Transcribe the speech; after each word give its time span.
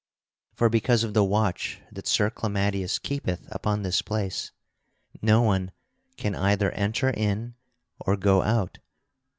For 0.55 0.67
because 0.67 1.03
of 1.03 1.13
the 1.13 1.23
watch 1.23 1.79
that 1.91 2.07
Sir 2.07 2.31
Clamadius 2.31 2.97
keepeth 2.97 3.47
upon 3.51 3.83
this 3.83 4.01
place, 4.01 4.49
no 5.21 5.43
one 5.43 5.71
can 6.17 6.33
either 6.33 6.71
enter 6.71 7.11
in 7.11 7.53
or 7.99 8.17
go 8.17 8.41
out. 8.41 8.79